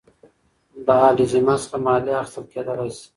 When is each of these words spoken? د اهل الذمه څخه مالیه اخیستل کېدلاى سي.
د 0.85 0.87
اهل 1.05 1.17
الذمه 1.23 1.55
څخه 1.63 1.77
مالیه 1.85 2.15
اخیستل 2.21 2.43
کېدلاى 2.51 2.89
سي. 2.97 3.05